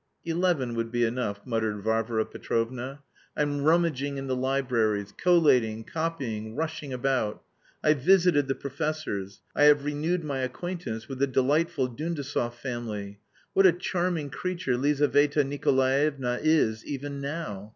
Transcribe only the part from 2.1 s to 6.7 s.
Petrovna.) "I'm rummaging in the libraries, collating, copying,